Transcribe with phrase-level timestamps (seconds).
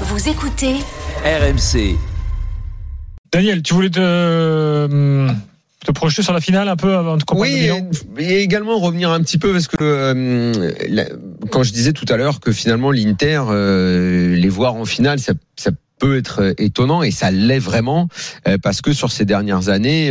[0.00, 0.74] Vous écoutez
[1.24, 1.96] RMC.
[3.32, 5.34] Daniel, tu voulais te, hum,
[5.84, 7.70] te projeter sur la finale un peu avant de comprendre Oui,
[8.18, 11.06] et également revenir un petit peu parce que euh, la-
[11.50, 15.32] quand je disais tout à l'heure que finalement l'Inter, euh, les voir en finale, ça,
[15.56, 18.08] ça peut être euh, étonnant et ça l'est vraiment
[18.48, 20.10] euh, parce que sur ces dernières années.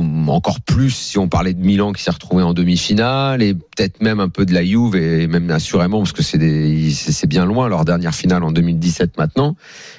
[0.00, 4.20] Encore plus si on parlait de Milan qui s'est retrouvé en demi-finale et peut-être même
[4.20, 8.14] un peu de la Juve et même assurément parce que c'est bien loin leur dernière
[8.14, 9.56] finale en 2017 maintenant.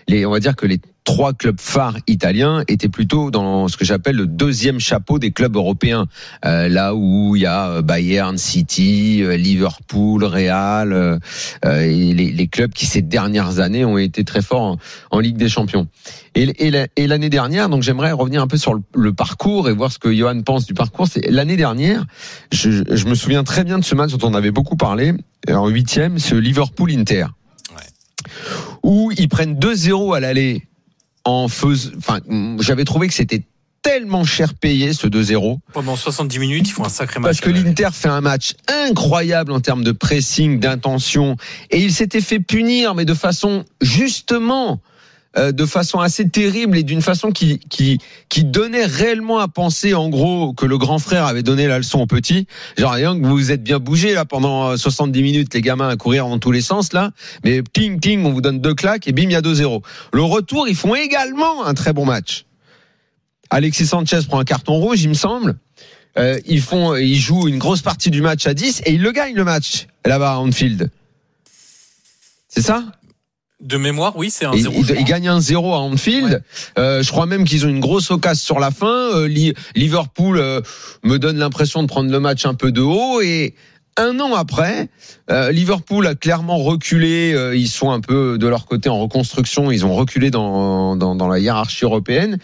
[0.08, 0.80] Les, on va dire que les
[1.12, 5.56] trois clubs phares italiens étaient plutôt dans ce que j'appelle le deuxième chapeau des clubs
[5.58, 6.06] européens,
[6.46, 11.20] Euh, là où il y a euh, Bayern, City, euh, Liverpool, Real, euh,
[11.66, 14.78] et les, les clubs qui ces dernières années ont été très forts en,
[15.12, 15.88] en Ligue des Champions.
[16.34, 19.68] Et, et la- et l'année dernière, donc j'aimerais revenir un peu sur le, le parcours
[19.70, 21.08] et voir ce que Johan pense du parcours.
[21.08, 22.06] C'est l'année dernière,
[22.54, 25.14] je, je me souviens très bien de ce match dont on avait beaucoup parlé
[25.50, 27.26] en huitième, ce Liverpool-Inter,
[28.84, 30.64] où ils prennent 2-0 à l'aller
[31.24, 31.92] en faisant.
[31.98, 32.20] Enfin,
[32.60, 33.44] j'avais trouvé que c'était
[33.82, 37.42] tellement cher payé ce 2-0 Pendant 70 minutes, ils font un sacré match.
[37.42, 41.36] parce que l'Inter fait un match incroyable en termes de pressing, d'intention,
[41.72, 44.80] et il s'était fait punir, mais de façon justement,
[45.38, 50.10] de façon assez terrible et d'une façon qui, qui qui donnait réellement à penser, en
[50.10, 52.48] gros, que le grand frère avait donné la leçon au petit.
[52.78, 56.28] Genre, que vous êtes bien bougé là pendant euh, 70 minutes, les gamins à courir
[56.28, 57.12] dans tous les sens là,
[57.44, 59.82] mais ting ting, on vous donne deux claques et bim, il y a 2-0.
[60.14, 62.46] Le retour, ils font également un très bon match.
[63.50, 65.58] Alexis Sanchez prend un carton rouge, il me semble.
[66.18, 69.12] Euh, ils font, ils jouent une grosse partie du match à 10 et ils le
[69.12, 70.90] gagnent le match là-bas à Anfield.
[72.48, 72.84] C'est ça?
[73.62, 74.76] De mémoire, oui, c'est un ils, 0.
[74.76, 76.44] ils- ils gagnent un 0 à Anfield.
[76.80, 78.88] Euh, je crois même qu'ils ont une grosse occasion sur la fin.
[79.16, 80.62] Euh, Li- Liverpool euh,
[81.04, 83.54] me donne l'impression de prendre le match un peu de haut et
[83.98, 84.88] un an après,
[85.30, 87.34] euh, Liverpool a clairement reculé.
[87.34, 89.70] euh, ils sont un peu de leur côté en reconstruction.
[89.70, 92.40] Ils ont reculé dans, dans, dans la hiérarchie européenne.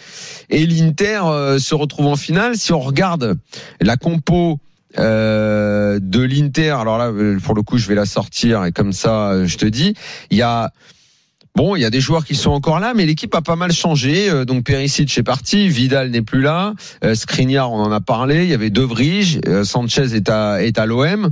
[0.49, 2.57] Et l'Inter euh, se retrouve en finale.
[2.57, 3.37] Si on regarde
[3.81, 4.59] la compo
[4.99, 7.11] euh, de l'Inter, alors là,
[7.43, 9.93] pour le coup, je vais la sortir et comme ça, je te dis,
[10.29, 10.71] il y a
[11.57, 13.71] Bon, il y a des joueurs qui sont encore là, mais l'équipe a pas mal
[13.71, 14.29] changé.
[14.29, 18.43] Euh, Donc Perisic est parti, Vidal n'est plus là, euh, Skriniar on en a parlé.
[18.43, 21.31] Il y avait De Vrij, euh, Sanchez est à est à l'OM,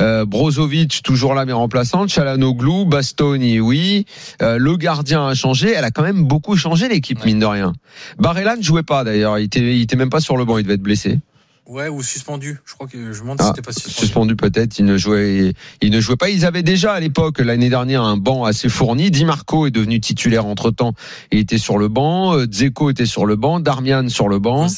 [0.00, 4.06] euh, Brozovic toujours là mais remplaçant, Chalanoglu, Bastoni oui.
[4.40, 5.72] Le gardien a changé.
[5.72, 7.72] Elle a quand même beaucoup changé l'équipe mine de rien.
[8.20, 9.36] Barella ne jouait pas d'ailleurs.
[9.40, 10.58] Il était il était même pas sur le banc.
[10.58, 11.18] Il devait être blessé.
[11.66, 12.60] Ouais, ou suspendu.
[12.64, 13.94] Je crois que je me demande si Ah, c'était pas suspendu.
[13.96, 14.78] suspendu peut-être.
[14.78, 16.28] Il ne jouait, il ne jouait pas.
[16.30, 19.10] Ils avaient déjà à l'époque l'année dernière un banc assez fourni.
[19.10, 20.94] Di Marco est devenu titulaire entre temps
[21.32, 22.34] et était sur le banc.
[22.36, 23.58] Euh, Dzeko était sur le banc.
[23.58, 24.68] Darmian sur le banc.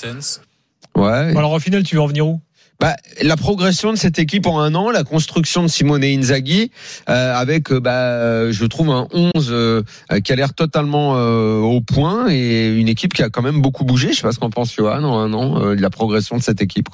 [0.96, 1.36] Ouais.
[1.36, 2.40] Alors au final, tu veux en venir où?
[2.80, 6.70] Bah, la progression de cette équipe en un an, la construction de Simone Inzaghi,
[7.08, 9.82] euh, avec, euh, bah, je trouve un 11 euh,
[10.22, 14.12] qui a l'air totalement au point et une équipe qui a quand même beaucoup bougé.
[14.12, 16.62] Je sais pas ce qu'en pense Johan en un an, de la progression de cette
[16.62, 16.88] équipe.